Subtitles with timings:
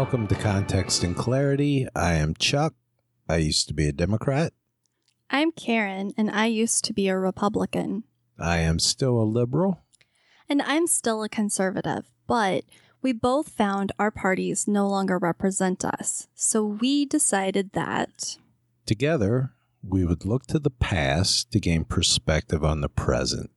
[0.00, 1.86] Welcome to Context and Clarity.
[1.94, 2.72] I am Chuck.
[3.28, 4.54] I used to be a Democrat.
[5.28, 8.04] I'm Karen, and I used to be a Republican.
[8.38, 9.82] I am still a liberal.
[10.48, 12.64] And I'm still a conservative, but
[13.02, 16.28] we both found our parties no longer represent us.
[16.34, 18.38] So we decided that
[18.86, 19.52] Together,
[19.86, 23.50] we would look to the past to gain perspective on the present.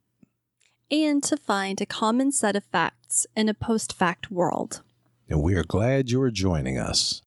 [0.91, 4.81] and to find a common set of facts in a post fact world.
[5.33, 7.23] And we are glad you are joining us.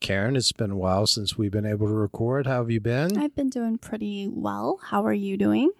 [0.00, 2.46] Karen, it's been a while since we've been able to record.
[2.46, 3.18] How have you been?
[3.18, 4.80] I've been doing pretty well.
[4.84, 5.70] How are you doing?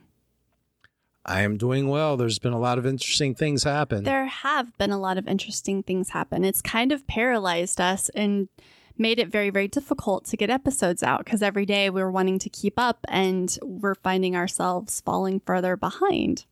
[1.25, 2.19] I am doing well.
[2.19, 4.05] There's been a lot of interesting things happen.
[4.05, 6.45] There have been a lot of interesting things happen.
[6.45, 8.51] It's kind of paralyzed us and
[8.99, 12.39] made it very, very difficult to get episodes out because every day we were wanting
[12.41, 16.45] to keep up and we're finding ourselves falling further behind.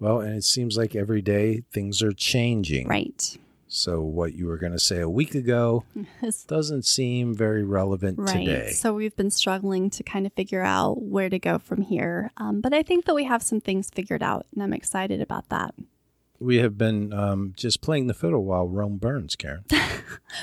[0.00, 2.86] Well, and it seems like every day things are changing.
[2.88, 3.36] Right.
[3.66, 5.84] So what you were going to say a week ago
[6.46, 8.44] doesn't seem very relevant Right.
[8.46, 8.70] today.
[8.70, 12.30] So we've been struggling to kind of figure out where to go from here.
[12.36, 15.48] Um, but I think that we have some things figured out and I'm excited about
[15.48, 15.74] that.
[16.38, 19.64] We have been um, just playing the fiddle while Rome burns, Karen.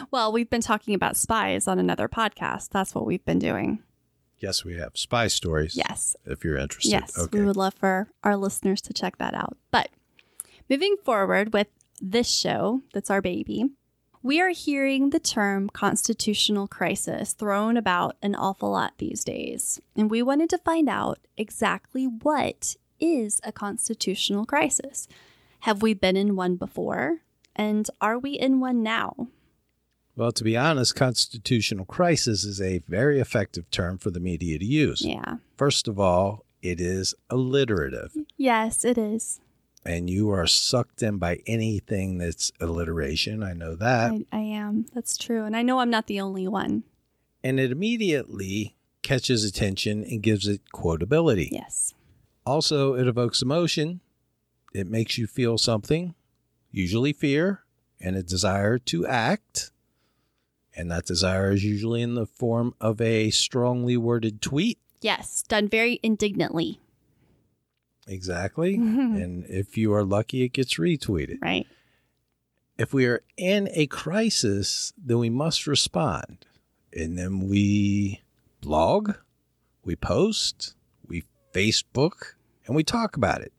[0.10, 2.70] Well, we've been talking about spies on another podcast.
[2.70, 3.80] That's what we've been doing.
[4.42, 5.76] Yes, we have spy stories.
[5.76, 6.16] Yes.
[6.26, 6.92] If you're interested.
[6.92, 7.40] Yes, Okay.
[7.40, 9.58] we would love for our listeners to check that out.
[9.72, 9.90] But
[10.70, 11.68] moving forward with
[12.02, 13.66] this show, that's our baby,
[14.24, 19.80] we are hearing the term constitutional crisis thrown about an awful lot these days.
[19.96, 25.08] And we wanted to find out exactly what is a constitutional crisis.
[25.62, 27.20] Have we been in one before?
[27.56, 29.28] And are we in one now?
[30.16, 34.66] Well, to be honest, constitutional crisis is a very effective term for the media to
[34.66, 35.02] use.
[35.04, 35.38] Yeah.
[35.58, 39.40] First of all, it is alliterative, Yes, it is.
[39.86, 43.42] and you are sucked in by anything that's alliteration.
[43.42, 44.12] I know that.
[44.12, 44.86] I, I am.
[44.94, 45.44] That's true.
[45.46, 46.84] And I know I'm not the only one.
[47.44, 51.50] And it immediately catches attention and gives it quotability.
[51.52, 51.96] Yes.
[52.46, 54.02] Also, it evokes emotion.
[54.76, 56.14] It makes you feel something,
[56.72, 57.64] usually fear,
[58.00, 59.72] and a desire to act.
[60.82, 64.80] And that desire is usually in the form of a strongly worded tweet.
[65.00, 66.80] Yes, done very indignantly.
[68.08, 68.74] Exactly.
[69.22, 71.38] And if you are lucky, it gets retweeted.
[71.40, 71.68] Right.
[72.80, 76.48] If we are in a crisis, then we must respond.
[76.92, 78.22] And then we
[78.62, 79.18] blog,
[79.86, 80.74] we post,
[81.08, 82.34] we Facebook,
[82.66, 83.54] and we talk about it.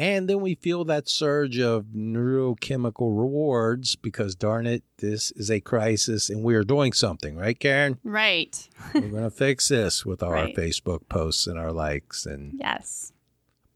[0.00, 5.60] And then we feel that surge of neurochemical rewards because, darn it, this is a
[5.60, 7.98] crisis and we are doing something, right, Karen?
[8.02, 8.66] Right.
[8.94, 10.56] We're going to fix this with our Right.
[10.56, 12.24] Facebook posts and our likes.
[12.24, 13.12] And Yes.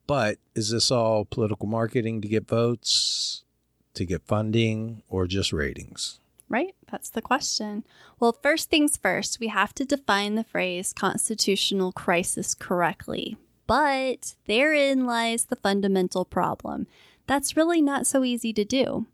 [0.06, 3.44] but is this all political marketing to get votes,
[3.92, 6.20] to get funding, or just ratings?
[6.48, 6.74] Right.
[6.90, 7.84] That's the question.
[8.18, 13.36] Well, first things first, we have to define the phrase constitutional crisis correctly.
[13.66, 16.86] But therein lies the fundamental problem.
[17.26, 19.06] That's really not so easy to do.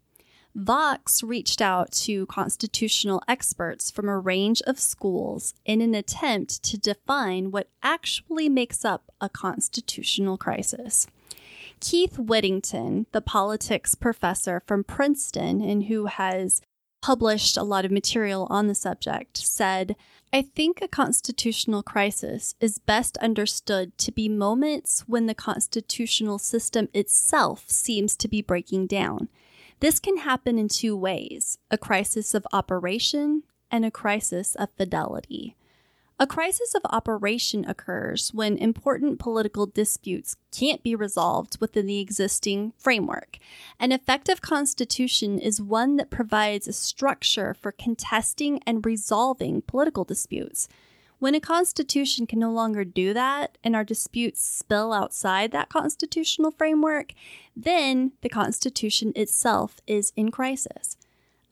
[0.55, 6.77] Vox reached out to constitutional experts from a range of schools in an attempt to
[6.77, 11.07] define what actually makes up a constitutional crisis.
[11.79, 16.61] Keith Whittington, the politics professor from Princeton and who has
[17.01, 19.97] published a lot of material on the subject, said,
[20.33, 26.89] I think a constitutional crisis is best understood to be moments when the constitutional system
[26.95, 29.29] itself seems to be breaking down.
[29.81, 35.57] This can happen in two ways a crisis of operation and a crisis of fidelity.
[36.23, 42.75] A crisis of operation occurs when important political disputes can't be resolved within the existing
[42.77, 43.39] framework.
[43.79, 50.69] An effective constitution is one that provides a structure for contesting and resolving political disputes.
[51.21, 56.51] When a constitution can no longer do that and our disputes spill outside that constitutional
[56.51, 57.15] framework,
[57.57, 60.99] then the constitution itself is in crisis.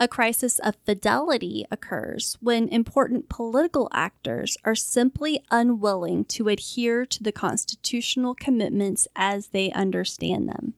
[0.01, 7.23] A crisis of fidelity occurs when important political actors are simply unwilling to adhere to
[7.23, 10.75] the constitutional commitments as they understand them.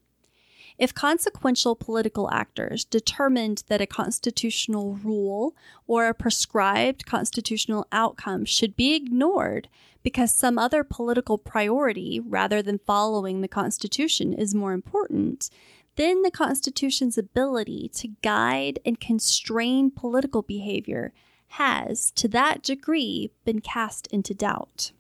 [0.79, 5.55] If consequential political actors determined that a constitutional rule
[5.87, 9.69] or a prescribed constitutional outcome should be ignored
[10.03, 15.51] because some other political priority rather than following the Constitution is more important,
[16.01, 21.13] then the Constitution's ability to guide and constrain political behavior
[21.49, 24.93] has, to that degree, been cast into doubt.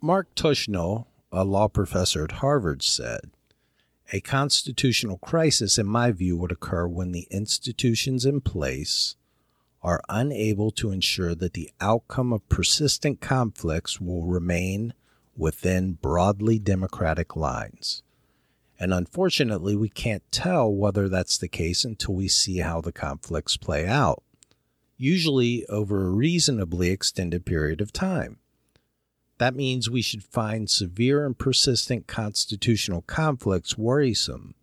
[0.00, 3.30] Mark Tushnet, a law professor at Harvard, said
[4.14, 9.14] A constitutional crisis, in my view, would occur when the institutions in place
[9.82, 14.94] are unable to ensure that the outcome of persistent conflicts will remain
[15.36, 18.02] within broadly democratic lines.
[18.78, 23.56] And unfortunately, we can't tell whether that's the case until we see how the conflicts
[23.56, 24.22] play out,
[24.96, 28.38] usually over a reasonably extended period of time.
[29.38, 34.54] That means we should find severe and persistent constitutional conflicts worrisome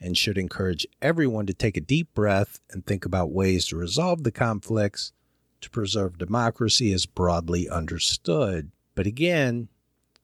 [0.00, 4.24] and should encourage everyone to take a deep breath and think about ways to resolve
[4.24, 5.12] the conflicts
[5.60, 8.70] to preserve democracy as broadly understood.
[8.94, 9.68] But again,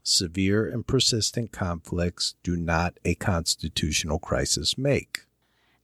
[0.04, 5.22] severe and persistent conflicts do not a constitutional crisis make.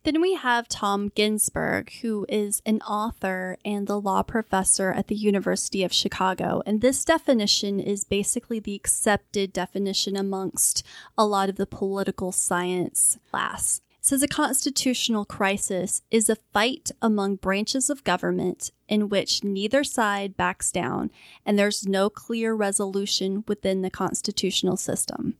[0.03, 5.15] Then we have Tom Ginsburg, who is an author and the law professor at the
[5.15, 6.63] University of Chicago.
[6.65, 10.87] And this definition is basically the accepted definition amongst
[11.19, 13.83] a lot of the political science class.
[14.03, 20.39] Says a constitutional crisis is a fight among branches of government in which neither side
[20.39, 21.11] backs down
[21.45, 25.37] and there's no clear resolution within the constitutional system.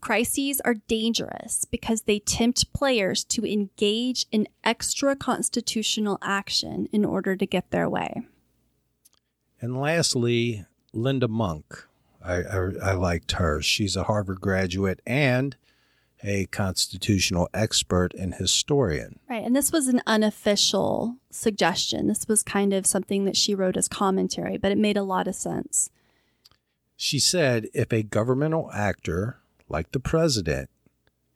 [0.00, 7.36] Crises are dangerous because they tempt players to engage in extra constitutional action in order
[7.36, 8.22] to get their way.
[9.60, 11.86] And lastly, Linda Monk.
[12.22, 13.62] I, I, I liked her.
[13.62, 15.56] She's a Harvard graduate and
[16.22, 19.18] a constitutional expert and historian.
[19.28, 19.44] Right.
[19.44, 22.08] And this was an unofficial suggestion.
[22.08, 25.28] This was kind of something that she wrote as commentary, but it made a lot
[25.28, 25.90] of sense.
[26.96, 29.38] She said if a governmental actor
[29.68, 30.70] like the president,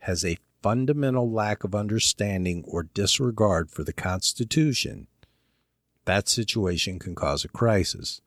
[0.01, 5.07] has a fundamental lack of understanding or disregard for the Constitution,
[6.05, 8.21] that situation can cause a crisis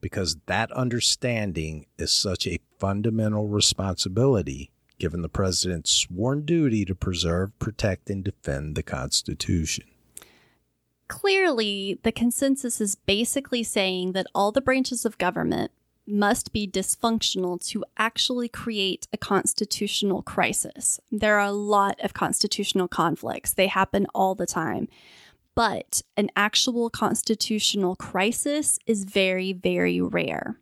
[0.00, 7.58] because that understanding is such a fundamental responsibility given the president's sworn duty to preserve,
[7.58, 9.84] protect, and defend the Constitution.
[11.08, 15.72] Clearly, the consensus is basically saying that all the branches of government
[16.06, 21.00] must be dysfunctional to actually create a constitutional crisis.
[21.10, 24.88] There are a lot of constitutional conflicts, they happen all the time.
[25.54, 30.58] But an actual constitutional crisis is very, very rare.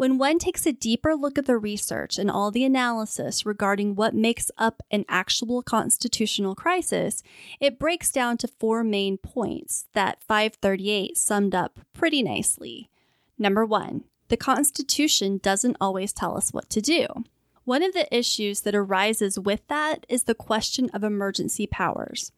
[0.00, 4.14] When one takes a deeper look at the research and all the analysis regarding what
[4.14, 7.22] makes up an actual constitutional crisis,
[7.60, 12.88] it breaks down to four main points that 538 summed up pretty nicely.
[13.36, 17.06] Number one, the Constitution doesn't always tell us what to do.
[17.64, 22.32] One of the issues that arises with that is the question of emergency powers.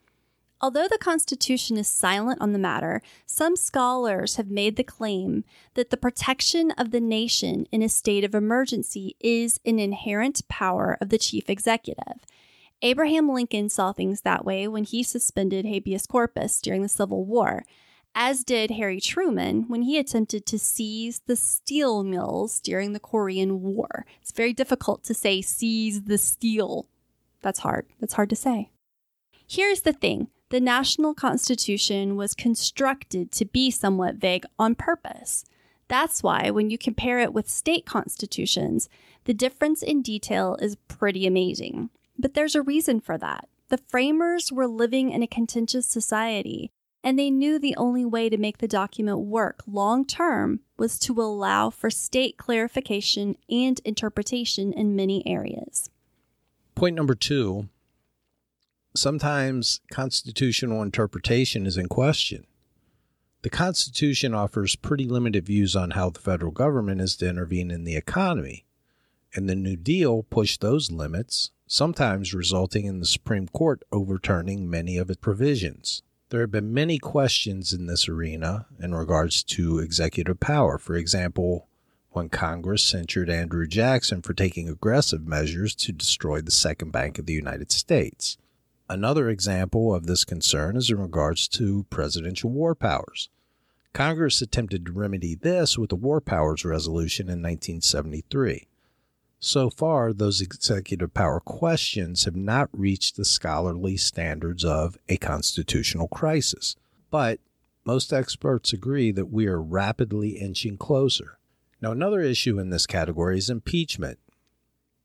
[0.64, 5.43] Although the Constitution is silent on the matter, some scholars have made the claim
[5.75, 10.97] that the protection of the nation in a state of emergency is an inherent power
[11.00, 12.25] of the chief executive.
[12.81, 17.64] Abraham Lincoln saw things that way when he suspended habeas corpus during the Civil War
[18.14, 23.62] as did Harry Truman when he attempted to seize the steel mills during the Korean
[23.62, 24.05] War.
[24.20, 26.87] It's very difficult to say seize the steel.
[27.41, 27.87] That's hard.
[28.00, 28.70] That's hard to say.
[29.49, 35.46] Here's the thing the national constitution was constructed to be somewhat vague on purpose.
[35.88, 38.90] That's why, when you compare it with state constitutions,
[39.25, 41.88] the difference in detail is pretty amazing.
[42.18, 43.49] But there's a reason for that.
[43.71, 46.71] The framers were living in a contentious society
[47.02, 51.21] and they knew the only way to make the document work long term was to
[51.21, 55.88] allow for state clarification and interpretation in many areas.
[56.75, 57.71] Point number two
[58.94, 62.46] sometimes constitutional interpretation is in question.
[63.42, 67.84] The Constitution offers pretty limited views on how the federal government is to intervene in
[67.84, 68.64] the economy,
[69.34, 74.96] and the New Deal pushed those limits, sometimes resulting in the Supreme Court overturning many
[74.96, 76.02] of its provisions.
[76.28, 80.78] There have been many questions in this arena in regards to executive power.
[80.78, 81.66] For example,
[82.11, 87.26] when Congress censured Andrew Jackson for taking aggressive measures to destroy the second bank of
[87.26, 88.37] the United States.
[88.92, 93.30] Another example of this concern is in regards to presidential war powers.
[93.94, 98.68] Congress attempted to remedy this with the War Powers Resolution in 1973.
[99.40, 106.08] So far, those executive power questions have not reached the scholarly standards of a constitutional
[106.08, 106.76] crisis.
[107.11, 107.40] But
[107.87, 111.38] most experts agree that we are rapidly inching closer.
[111.80, 114.18] Now, another issue in this category is impeachment.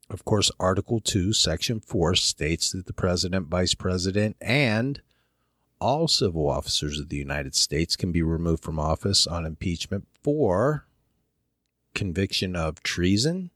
[0.10, 5.02] Of course, Article 2, Section 4 states that the President, Vice President, and
[5.80, 10.86] all civil officers of the United States can be removed from office on impeachment for
[11.94, 13.52] conviction of treason,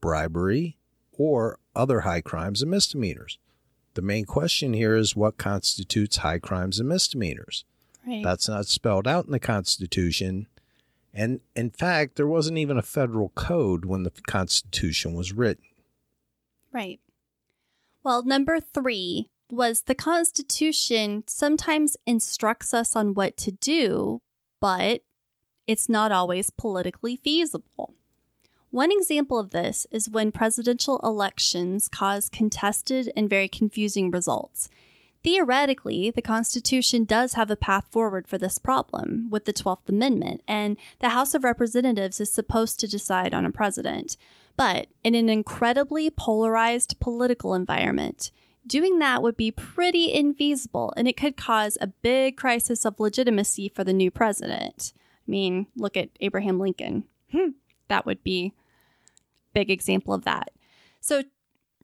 [0.00, 0.76] bribery,
[1.12, 3.38] or other high crimes and misdemeanors.
[3.94, 7.64] The main question here is what constitutes high crimes and misdemeanors.
[8.06, 8.24] Right.
[8.24, 10.48] That's not spelled out in the Constitution.
[11.14, 15.64] And in fact, there wasn't even a federal code when the Constitution was written.
[16.72, 17.00] Right.
[18.02, 24.20] Well, number three was the Constitution sometimes instructs us on what to do,
[24.60, 25.02] but
[25.66, 27.94] it's not always politically feasible.
[28.70, 34.70] One example of this is when presidential elections cause contested and very confusing results.
[35.22, 40.42] Theoretically, the Constitution does have a path forward for this problem with the 12th Amendment,
[40.48, 44.16] and the House of Representatives is supposed to decide on a president.
[44.56, 48.30] But in an incredibly polarized political environment,
[48.66, 53.68] doing that would be pretty infeasible and it could cause a big crisis of legitimacy
[53.68, 54.92] for the new president.
[55.26, 57.04] I mean, look at Abraham Lincoln.
[57.30, 57.50] Hmm,
[57.88, 60.50] that would be a big example of that.
[61.00, 61.22] So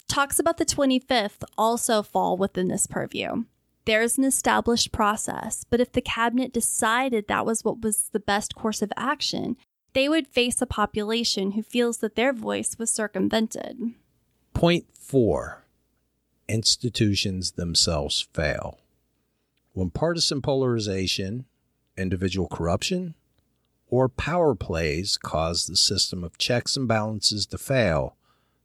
[0.08, 3.44] talks about the 25th also fall within this purview.
[3.84, 8.54] There's an established process, but if the cabinet decided that was what was the best
[8.54, 9.56] course of action,
[9.92, 13.78] they would face a population who feels that their voice was circumvented.
[14.54, 15.64] Point four
[16.49, 18.78] institutions themselves fail.
[19.73, 21.45] When partisan polarization,
[21.97, 23.14] individual corruption,
[23.88, 28.16] or power plays cause the system of checks and balances to fail,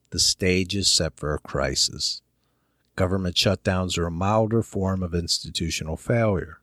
[0.10, 2.22] the stage is set for a crisis.
[2.96, 6.60] Government shutdowns are a milder form of institutional failure.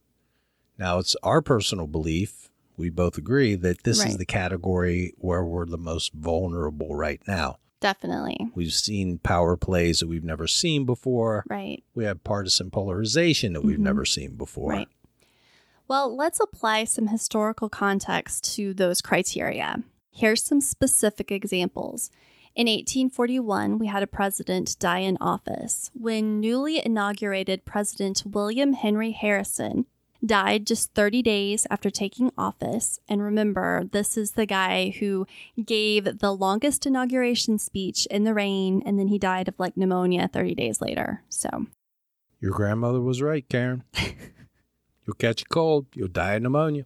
[0.79, 2.50] Now, it's our personal belief,
[2.81, 4.09] we both agree, that this Right.
[4.09, 7.59] is the category where we're the most vulnerable right now.
[7.81, 8.37] Definitely.
[8.55, 11.45] We've seen power plays that we've never seen before.
[11.49, 11.83] Right.
[11.95, 13.83] We have partisan polarization that we've Mhm.
[13.85, 14.71] never seen before.
[14.71, 14.89] Right.
[15.89, 19.83] Well, let's apply some historical context to those criteria.
[20.13, 22.11] Here's some specific examples.
[22.55, 25.91] In 1841, we had a president die in office.
[25.95, 29.87] When newly inaugurated President William Henry Harrison
[30.25, 32.99] died just 30 days after taking office.
[33.09, 35.27] And remember, this is the guy who
[35.65, 40.29] gave the longest inauguration speech in the rain, and then he died of like pneumonia
[40.33, 41.23] 30 days later.
[41.29, 41.67] So,
[42.41, 43.85] Your grandmother was right, Karen.
[45.07, 46.85] you'll catch a cold, you'll die of pneumonia.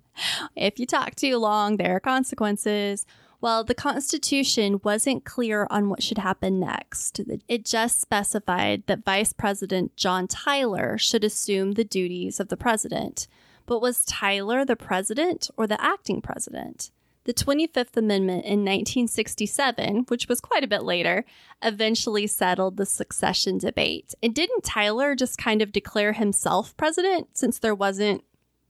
[0.56, 3.06] if you talk too long, there are consequences.
[3.44, 7.20] Well, the Constitution wasn't clear on what should happen next.
[7.46, 13.28] It just specified that Vice President John Tyler should assume the duties of the president.
[13.66, 16.90] But was Tyler the president or the acting president?
[17.24, 21.26] The 25th Amendment in 1967, which was quite a bit later,
[21.62, 24.14] eventually settled the succession debate.
[24.22, 28.24] And didn't Tyler just kind of declare himself president since there wasn't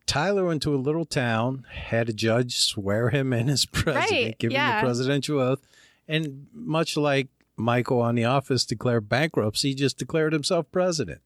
[0.06, 4.38] Tyler went to a little town, had a judge swear him in as president, Right,
[4.38, 5.60] give him the presidential oath,
[6.06, 11.20] and much like Michael on The Office declared bankruptcy, he just declared himself president.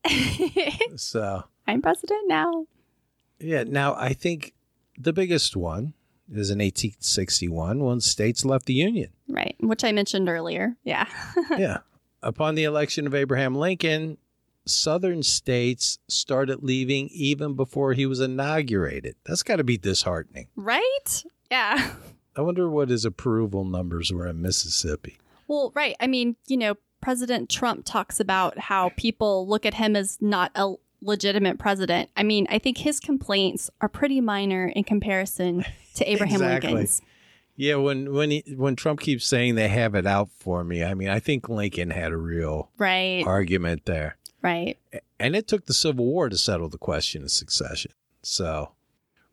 [0.97, 2.67] so, I'm president now.
[3.41, 4.55] yeah, now I think
[4.97, 5.95] the biggest one
[6.31, 9.11] is in 1861 when states left the Union.
[9.29, 10.77] Right, which I mentioned earlier.
[10.85, 11.07] Yeah.
[11.57, 11.79] yeah.
[12.23, 14.19] Upon the election of Abraham Lincoln,
[14.69, 19.17] southern states started leaving even before he was inaugurated.
[19.27, 20.49] That's got to be disheartening.
[20.57, 21.25] right?
[21.51, 21.93] Yeah.
[22.37, 25.19] I wonder what his approval numbers were in Mississippi.
[25.49, 25.97] Well, right.
[25.99, 30.51] I mean, you know, President Trump talks about how people look at him as not
[30.55, 32.11] a legitimate president.
[32.17, 36.69] I mean, I think his complaints are pretty minor in comparison to Abraham Exactly.
[36.71, 37.03] Lincoln's.
[37.57, 40.95] Yeah, when when he, when Trump keeps saying they have it out for me, I
[40.95, 43.25] mean, I think Lincoln had a real Right.
[43.27, 44.17] argument there.
[44.43, 44.79] Right.
[45.19, 47.93] And it took the Civil War to settle the question of succession.
[48.23, 48.73] So,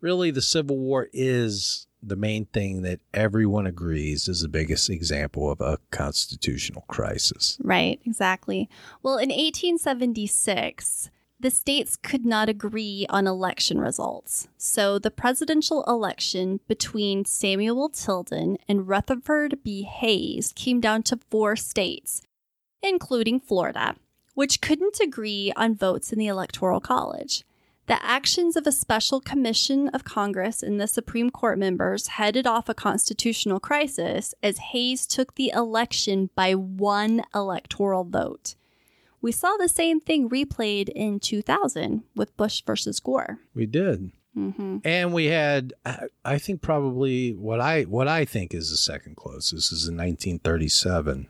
[0.00, 5.50] really, the Civil War is the main thing that everyone agrees is the biggest example
[5.50, 7.58] of a constitutional crisis.
[7.62, 8.68] Right, exactly.
[9.02, 14.48] Well, in 1876, the states could not agree on election results.
[14.56, 19.82] So the presidential election between Samuel Tilden and Rutherford B.
[19.82, 22.22] Hayes came down to four states,
[22.82, 23.96] including Florida,
[24.36, 27.42] which couldn't agree on votes in the Electoral College.
[27.86, 32.68] The actions of a special commission of Congress and the Supreme Court members headed off
[32.68, 38.56] a constitutional crisis as Hayes took the election by one electoral vote.
[39.22, 43.38] We saw the same thing replayed in 2000 with Bush versus Gore.
[43.54, 44.10] We did.
[44.34, 48.76] hmm And we had, I- I think, probably what I what I think is the
[48.76, 51.28] second closest is in 1937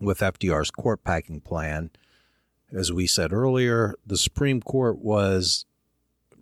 [0.00, 1.90] with FDR's court packing plan.
[2.72, 5.64] As we said earlier, the Supreme Court was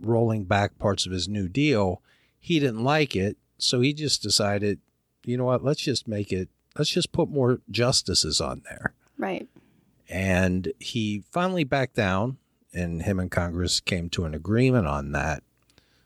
[0.00, 2.02] rolling back parts of his New Deal.
[2.38, 4.80] He didn't like it, so he just decided,
[5.24, 5.64] you know what?
[5.64, 6.48] Let's just make it.
[6.76, 8.94] Let's just put more justices on there.
[9.16, 9.48] Right.
[10.08, 12.38] And he finally backed down,
[12.72, 15.42] and him and Congress came to an agreement on that.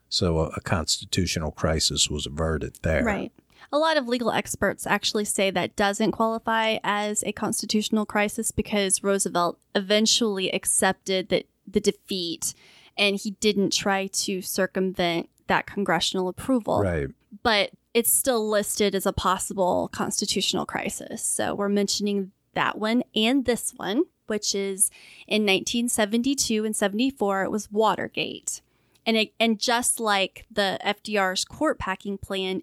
[0.08, 3.04] So a, a constitutional crisis was averted there.
[3.04, 3.32] Right.
[3.72, 9.02] A lot of legal experts actually say that doesn't qualify as a constitutional crisis because
[9.02, 12.54] Roosevelt eventually accepted that the defeat
[12.98, 16.82] and he didn't try to circumvent that congressional approval.
[16.82, 17.08] Right.
[17.42, 21.22] But it's still listed as a possible constitutional crisis.
[21.22, 24.90] So we're mentioning that one and this one, which is
[25.26, 28.60] in 1972 and 74, it was Watergate.
[29.04, 32.62] And it, and just like the FDR's court packing plan,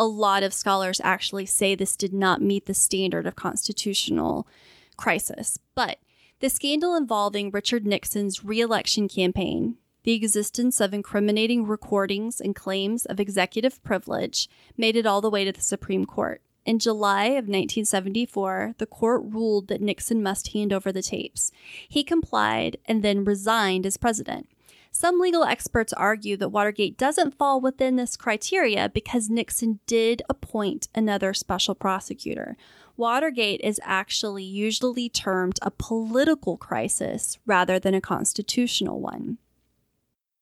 [0.00, 4.48] a lot of scholars actually say this did not meet the standard of constitutional
[4.96, 5.58] crisis.
[5.74, 5.98] But
[6.40, 13.20] the scandal involving Richard Nixon's reelection campaign, the existence of incriminating recordings and claims of
[13.20, 16.40] executive privilege made it all the way to the Supreme Court.
[16.64, 21.52] In July of 1974, the court ruled that Nixon must hand over the tapes.
[21.90, 24.48] He complied and then resigned as president.
[24.92, 30.88] Some legal experts argue that Watergate doesn't fall within this criteria because Nixon did appoint
[30.94, 32.56] another special prosecutor.
[32.96, 39.38] Watergate is actually usually termed a political crisis rather than a constitutional one.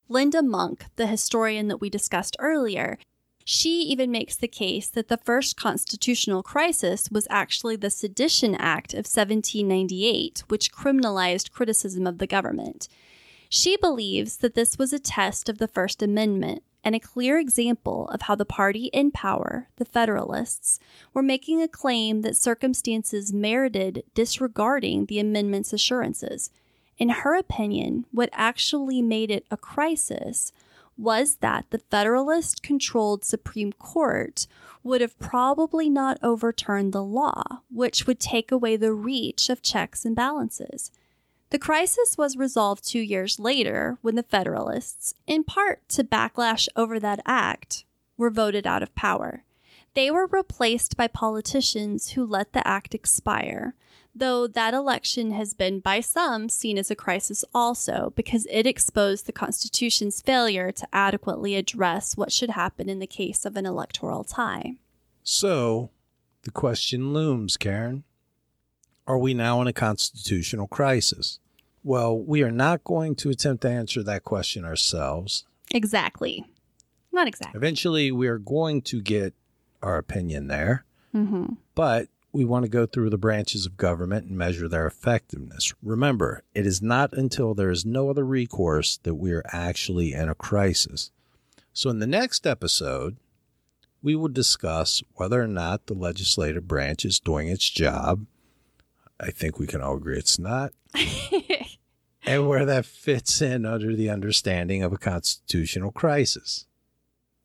[0.09, 2.97] Linda Monk, the historian that we discussed earlier,
[3.45, 8.93] she even makes the case that the first constitutional crisis was actually the Sedition Act
[8.93, 12.87] of 1798, which criminalized criticism of the government.
[13.51, 18.07] She believes that this was a test of the First Amendment and a clear example
[18.09, 20.79] of how the party in power, the Federalists,
[21.15, 26.51] were making a claim that circumstances merited disregarding the amendment's assurances.
[26.99, 30.51] In her opinion, what actually made it a crisis
[30.95, 34.45] was that the Federalist controlled Supreme Court
[34.83, 40.05] would have probably not overturned the law, which would take away the reach of checks
[40.05, 40.91] and balances.
[41.51, 46.99] The crisis was resolved two years later when the Federalists, in part to backlash over
[46.99, 47.85] that act,
[48.17, 49.43] were voted out of power.
[49.95, 53.73] They were replaced by politicians who let the act expire,
[54.13, 59.25] though that election has been by some seen as a crisis also because it exposed
[59.25, 64.23] the Constitution's failure to adequately address what should happen in the case of an electoral
[64.23, 64.75] tie.
[65.23, 65.89] So
[66.43, 68.03] the question looms, Karen.
[69.09, 71.39] Are we now in a constitutional crisis?
[71.83, 75.45] Well, we are not going to attempt to answer that question ourselves.
[75.71, 76.45] Exactly.
[77.11, 77.57] Not exactly.
[77.57, 79.33] Eventually, we are going to get
[79.81, 81.53] our opinion there, Mm-hmm.
[81.73, 85.73] but we want to go through the branches of government and measure their effectiveness.
[85.81, 90.29] Remember, it is not until there is no other recourse that we are actually in
[90.29, 91.09] a crisis.
[91.73, 93.17] So, in the next episode,
[94.03, 98.27] we will discuss whether or not the legislative branch is doing its job.
[99.19, 100.71] I think we can all agree it's not.
[102.25, 106.65] and where that fits in under the understanding of a constitutional crisis.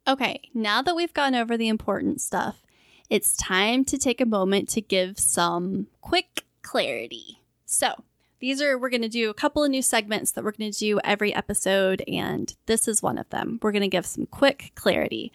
[0.07, 2.63] Okay, now that we've gone over the important stuff,
[3.09, 7.41] it's time to take a moment to give some quick clarity.
[7.65, 8.05] So,
[8.41, 10.79] these are, we're going to do a couple of new segments that we're going to
[10.79, 13.59] do every episode, and this is one of them.
[13.63, 15.33] We're going to give some quick clarity.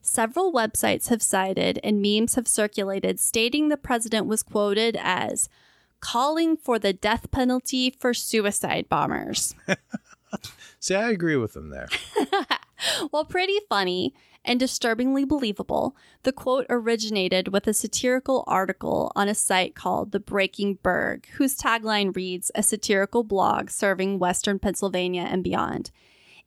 [0.00, 5.50] Several websites have cited and memes have circulated stating the president was quoted as
[6.00, 9.54] calling for the death penalty for suicide bombers.
[10.80, 11.88] See, I agree with them there.
[13.10, 19.34] While pretty funny and disturbingly believable, the quote originated with a satirical article on a
[19.34, 25.42] site called The Breaking Burg, whose tagline reads A satirical blog serving Western Pennsylvania and
[25.42, 25.90] beyond.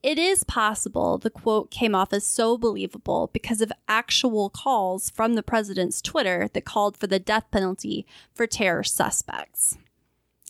[0.02, 5.34] It is possible the quote came off as so believable because of actual calls from
[5.34, 9.78] the president's Twitter that called for the death penalty for terror suspects.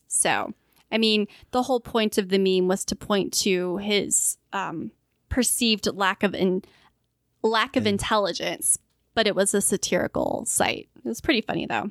[0.07, 0.53] So,
[0.91, 4.91] I mean, the whole point of the meme was to point to his um,
[5.29, 6.63] perceived lack of in-
[7.41, 8.77] lack of intelligence,
[9.15, 10.89] but it was a satirical site.
[10.97, 11.89] It was pretty funny though.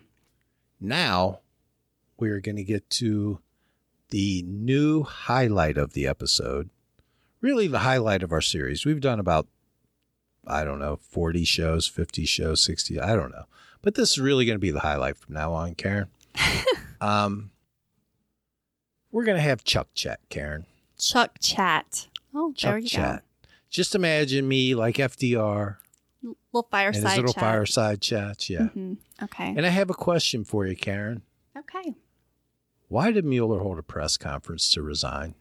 [0.80, 1.40] Now,
[2.18, 3.40] we're going to get to
[4.10, 6.70] the new highlight of the episode.
[7.40, 8.84] Really, the highlight of our series.
[8.84, 9.46] We've done about,
[10.46, 13.44] I don't know, 40 shows, 50 shows, 60, I don't know.
[13.82, 16.08] But this is really going to be the highlight from now on, Karen.
[17.00, 17.50] um,
[19.12, 20.66] we're going to have Chuck Chat, Karen.
[20.98, 22.08] Chuck chat.
[22.34, 23.22] Oh, there Chuck you Chat.
[23.70, 25.76] Just imagine me like FDR
[26.24, 26.36] go.
[26.52, 27.42] Little and fireside his little chat.
[27.42, 28.50] fireside chats.
[28.50, 28.68] Yeah.
[28.74, 28.96] Mhm.
[29.22, 29.54] Okay.
[29.56, 31.22] And I have a question for you, Karen.
[31.56, 31.94] Okay.
[32.88, 35.34] Why did Mueller hold a press conference to resign?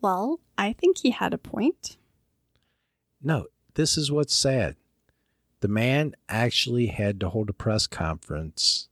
[0.00, 1.96] Well, I think he had a point.
[3.22, 4.76] No, this is what's sad.
[5.60, 8.88] The man actually had to hold a press conference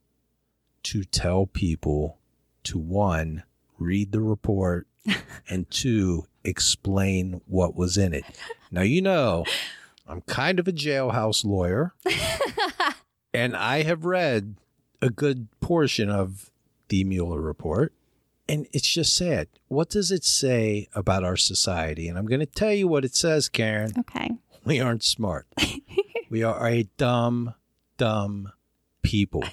[0.85, 2.19] to tell people
[2.65, 3.43] to one,
[3.79, 4.87] read the report,
[5.49, 8.25] and two, explain what was in it.
[8.71, 9.45] Now, you know,
[10.07, 11.95] I'm kind of a jailhouse lawyer,
[13.35, 14.57] and I have read
[15.01, 16.51] a good portion of
[16.89, 17.93] the Mueller report.
[18.49, 19.49] And it's just sad.
[19.69, 22.09] What does it say about our society?
[22.09, 23.93] And I'm going to tell you what it says, Karen.
[23.99, 24.31] Okay.
[24.65, 25.47] We aren't smart.
[26.31, 27.55] we are a dumb,
[27.97, 28.53] dumb
[29.03, 29.45] people.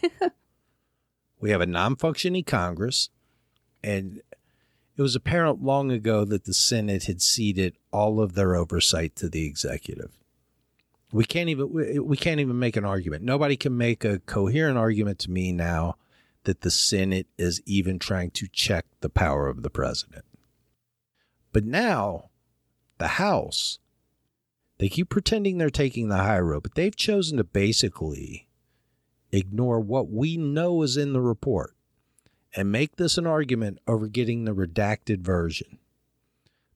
[1.39, 3.09] we have a non functioning Congress,
[3.83, 4.21] and
[4.97, 9.29] it was apparent long ago that the Senate had ceded all of their oversight to
[9.29, 10.11] the executive.
[11.11, 13.23] We can't even we, we can't even make an argument.
[13.23, 15.97] Nobody can make a coherent argument to me now
[16.43, 20.25] that the Senate is even trying to check the power of the president.
[21.53, 22.29] But now,
[22.97, 23.79] the House,
[24.77, 28.47] they keep pretending they're taking the high road, but they've chosen to basically
[29.31, 31.75] ignore what we know is in the report
[32.55, 35.77] and make this an argument over getting the redacted version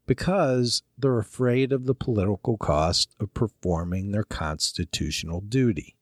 [0.06, 5.96] because they're afraid of the political cost of performing their constitutional duty.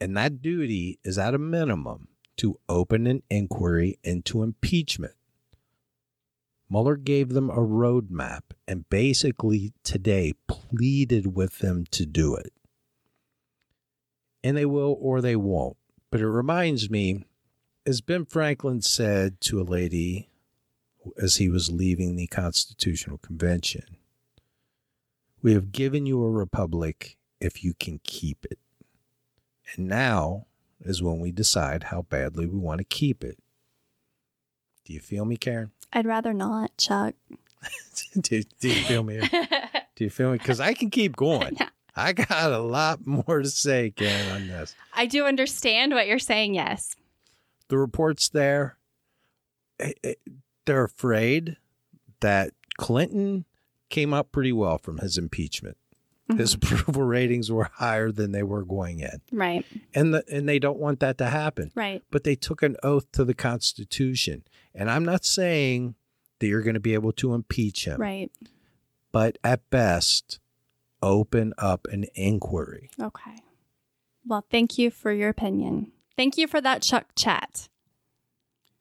[0.00, 5.14] And that duty is at a minimum to open an inquiry into impeachment.
[6.70, 12.52] Mueller gave them a roadmap and basically today pleaded with them to do it.
[14.44, 15.76] And they will or they won't.
[16.10, 17.24] But it reminds me,
[17.86, 20.28] as Ben Franklin said to a lady
[21.20, 23.96] as he was leaving the Constitutional Convention,
[25.40, 28.58] we have given you a republic if you can keep it.
[29.74, 30.47] And now
[30.80, 33.38] is when we decide how badly we want to keep it.
[34.84, 35.72] Do you feel me, Karen?
[35.92, 37.14] I'd rather not, Chuck.
[38.20, 39.20] do, do you feel me?
[39.96, 40.38] Do you feel me?
[40.38, 41.58] Because I can keep going.
[41.96, 44.76] I got a lot more to say, Karen, on this.
[44.94, 46.94] I do understand what you're saying, yes.
[47.66, 48.78] The report's there.
[49.80, 50.14] Eh, eh,
[50.66, 51.56] They're afraid
[52.20, 53.44] that Clinton
[53.90, 55.76] came up pretty well from his impeachment.
[56.36, 56.74] His mm-hmm.
[56.74, 59.20] approval ratings were higher than they were going in.
[59.32, 59.64] Right,
[59.94, 61.72] And the, and they don't want that to happen.
[61.74, 62.02] right.
[62.10, 64.44] But they took an oath to the Constitution.
[64.74, 65.94] And I'm not saying
[66.38, 68.00] that you're going to be able to impeach him.
[68.00, 68.30] Right.
[69.10, 70.38] But at best,
[71.02, 72.90] open up an inquiry.
[73.00, 73.42] Okay.
[74.26, 75.92] Well, thank you for your opinion.
[76.16, 77.68] Thank you for that Chuck chat.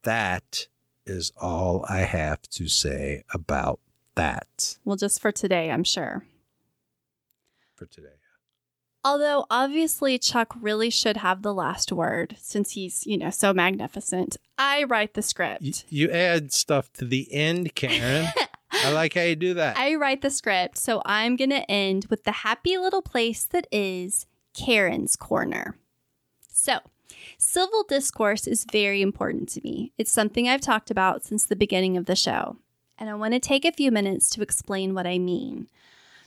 [0.03, 0.67] That
[1.05, 3.79] is all I have to say about
[4.17, 6.25] that Well, just for today, I'm sure.
[7.77, 8.19] For today.
[9.03, 14.35] Although obviously Chuck really should have the last word since he's, you know, so magnificent.
[14.57, 15.61] I write the script.
[15.61, 18.27] You, you add stuff to the end, Karen.
[18.71, 19.77] I like how you do that.
[19.77, 23.65] I write the script, so I'm going to end with the happy little place that
[23.71, 25.77] is Karen's Corner.
[26.51, 26.79] So,
[27.37, 29.93] civil discourse is very important to me.
[29.97, 32.57] It's something I've talked about since the beginning of the show,
[32.97, 35.69] and I want to take a few minutes to explain what I mean.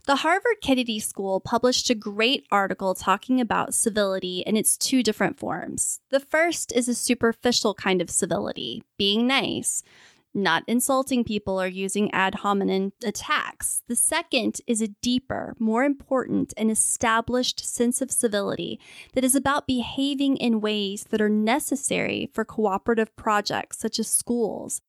[0.07, 5.39] The Harvard Kennedy School published a great article talking about civility in its two different
[5.39, 6.01] forms.
[6.11, 9.83] The first is a superficial kind of civility, being nice
[10.33, 13.83] not insulting people or using ad hominem attacks.
[13.89, 18.79] The second is a deeper, more important, and established sense of civility
[19.15, 24.81] that is about behaving in ways that are necessary for cooperative projects such as schools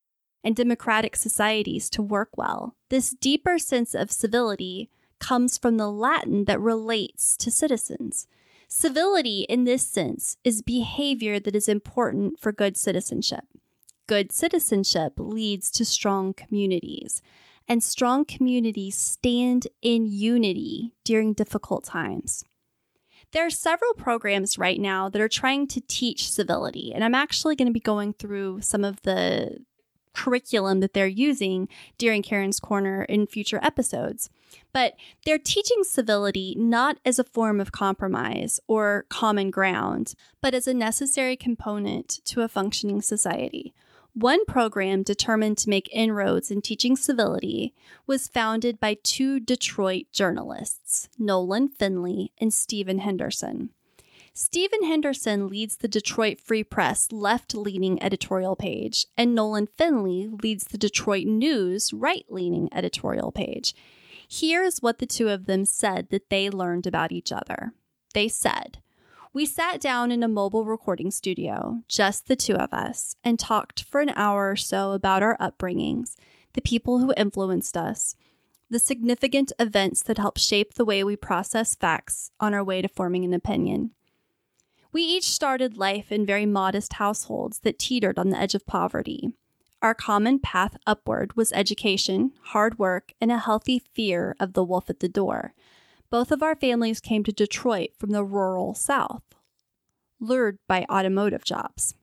[0.44, 2.76] and democratic societies to work well.
[2.90, 4.90] This deeper sense of civility
[5.22, 8.28] comes from the Latin that relates to citizens.
[8.68, 13.46] Civility, in this sense, is behavior that is important for good citizenship.
[14.08, 17.22] Good citizenship leads to strong communities,
[17.68, 22.44] and strong communities stand in unity during difficult times.
[23.32, 27.56] There are several programs right now that are trying to teach civility, and I'm actually
[27.56, 29.60] going to be going through some of the
[30.14, 34.30] curriculum that they're using during Karen's Corner in future episodes.
[34.74, 34.96] But
[35.26, 40.74] they're teaching civility not as a form of compromise or common ground, but as a
[40.74, 43.74] necessary component to a functioning society.
[44.14, 47.74] One program determined to make inroads in teaching civility
[48.06, 53.70] was founded by two Detroit journalists, Nolan Finley and Stephen Henderson.
[54.34, 60.64] Stephen Henderson leads the Detroit Free Press left leaning editorial page, and Nolan Finley leads
[60.64, 63.76] the Detroit News right leaning editorial page.
[64.30, 67.74] Here's what the two of them said that they learned about each other.
[68.14, 68.78] They said,
[69.34, 73.84] We sat down in a mobile recording studio, just the two of us, and talked
[73.84, 76.16] for an hour or so about our upbringings,
[76.54, 78.16] the people who influenced us,
[78.70, 82.88] the significant events that help shape the way we process facts on our way to
[82.88, 83.92] forming an opinion.
[84.94, 89.32] We each started life in very modest households that teetered on the edge of poverty.
[89.82, 94.90] our common path upward was education, hard work, and a healthy fear of the wolf
[94.90, 95.54] at the door.
[96.10, 99.24] Both of our families came to Detroit from the rural South,
[100.20, 101.96] lured by automotive jobs.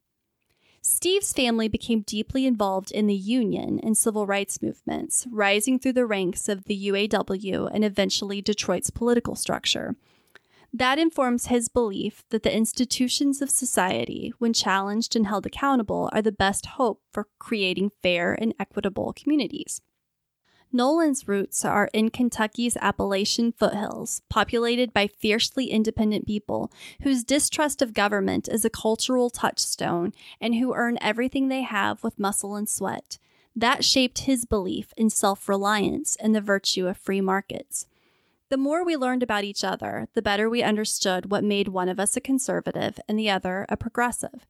[0.81, 6.07] Steve's family became deeply involved in the union and civil rights movements, rising through the
[6.07, 9.97] ranks of the UAW and eventually Detroit's political structure.
[10.73, 16.23] That informs his belief that the institutions of society, when challenged and held accountable, are
[16.23, 19.81] the best hope for creating fair and equitable communities.
[20.71, 26.71] Nolan's roots are in Kentucky's Appalachian foothills, populated by fiercely independent people
[27.03, 32.19] whose distrust of government is a cultural touchstone and who earn everything they have with
[32.19, 33.19] muscle and sweat.
[33.57, 37.87] That shaped his belief in self reliance and the virtue of free markets.
[38.51, 42.01] The more we learned about each other, the better we understood what made one of
[42.01, 44.47] us a conservative and the other a progressive.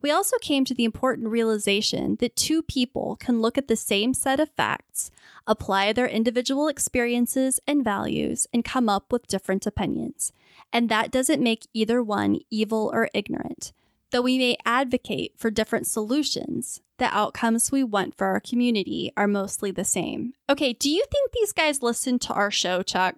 [0.00, 4.14] We also came to the important realization that two people can look at the same
[4.14, 5.10] set of facts,
[5.48, 10.32] apply their individual experiences and values, and come up with different opinions.
[10.72, 13.72] And that doesn't make either one evil or ignorant.
[14.10, 19.28] Though we may advocate for different solutions, the outcomes we want for our community are
[19.28, 20.34] mostly the same.
[20.48, 23.16] Okay, do you think these guys listen to our show, Chuck?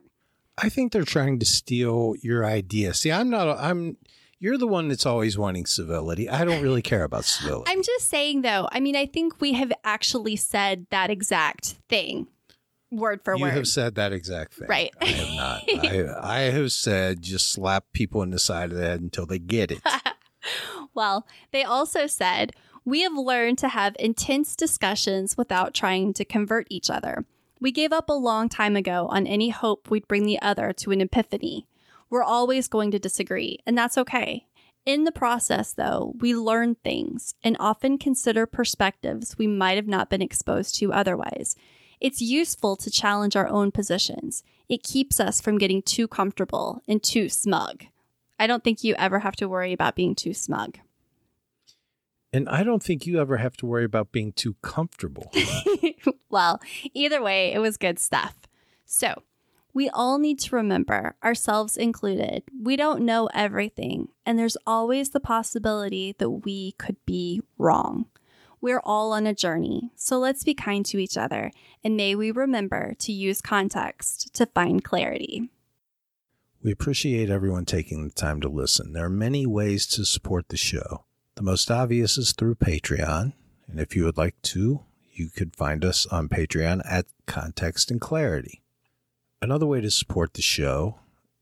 [0.59, 2.95] I think they're trying to steal your idea.
[2.95, 3.59] See, I'm not.
[3.59, 3.97] I'm
[4.39, 6.29] you're the one that's always wanting civility.
[6.29, 7.71] I don't really care about civility.
[7.71, 12.27] I'm just saying, though, I mean, I think we have actually said that exact thing
[12.93, 13.49] word for you word.
[13.49, 14.69] You have said that exact thing.
[14.69, 14.93] Right.
[15.01, 15.63] I have not.
[15.69, 19.39] I, I have said just slap people in the side of the head until they
[19.39, 19.81] get it.
[20.95, 22.53] well, they also said,
[22.85, 27.25] we have learned to have intense discussions without trying to convert each other.
[27.63, 30.91] We gave up a long time ago on any hope we'd bring the other to
[30.91, 31.69] an epiphany.
[32.11, 34.49] We're always going to disagree, and that's okay.
[34.85, 40.11] In the process, though, we learn things and often consider perspectives we might have not
[40.11, 41.55] been exposed to otherwise.
[42.01, 44.43] It's useful to challenge our own positions.
[44.69, 47.85] It keeps us from getting too comfortable and too smug.
[48.41, 50.79] I don't think you ever have to worry about being too smug.
[52.33, 55.31] And I don't think you ever have to worry about being too comfortable.
[56.31, 56.61] well,
[56.95, 58.37] either way, it was good stuff.
[58.87, 59.23] So,
[59.75, 65.21] we all need to remember, ourselves included, we don't know everything, and there's always the
[65.21, 68.07] possibility that we could be wrong.
[68.61, 71.51] We're all on a journey, so let's be kind to each other,
[71.83, 75.49] and may we remember to use context to find clarity.
[76.63, 78.93] We appreciate everyone taking the time to listen.
[78.93, 81.07] There are many ways to support the show.
[81.35, 83.33] The most obvious is through Patreon,
[83.67, 88.01] and if you would like to, you could find us on Patreon at Context and
[88.01, 88.63] Clarity.
[89.41, 90.99] Another way to support the show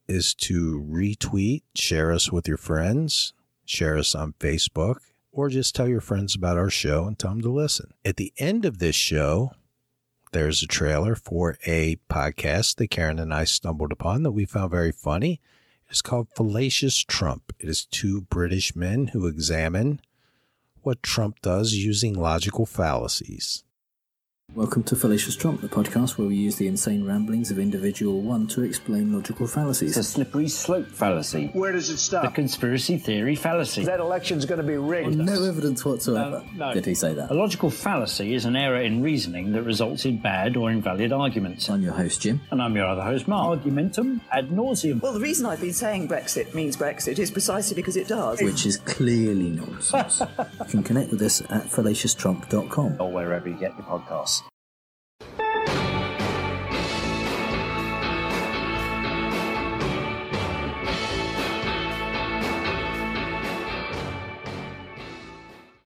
[0.06, 3.32] is to retweet, share us with your friends,
[3.64, 4.98] share us on Facebook,
[5.32, 7.92] or just tell your friends about our show and tell them to listen.
[8.04, 9.52] At the end of this show,
[10.32, 14.70] there's a trailer for a podcast that Karen and I stumbled upon that we found
[14.70, 15.40] very funny.
[15.90, 17.52] It's called Fallacious Trump.
[17.58, 20.00] It is two British men who examine
[20.82, 23.64] what Trump does using logical fallacies.
[24.52, 28.48] Welcome to Fallacious Trump, the podcast where we use the insane ramblings of individual one
[28.48, 29.96] to explain logical fallacies.
[29.96, 31.50] It's a slippery slope fallacy.
[31.52, 32.24] Where does it stop?
[32.24, 33.84] The conspiracy theory fallacy.
[33.84, 35.20] That election's going to be rigged.
[35.20, 36.42] Oh, no evidence whatsoever.
[36.56, 36.74] No, no.
[36.74, 37.30] Did he say that?
[37.30, 41.70] A logical fallacy is an error in reasoning that results in bad or invalid arguments.
[41.70, 42.40] I'm your host, Jim.
[42.50, 43.60] And I'm your other host, Mark.
[43.60, 44.98] Argumentum ad nauseam.
[44.98, 48.42] Well, the reason I've been saying Brexit means Brexit is precisely because it does.
[48.42, 50.20] Which is clearly nonsense.
[50.38, 52.96] you can connect with us at fallacioustrump.com.
[52.98, 54.39] Or wherever you get your podcasts.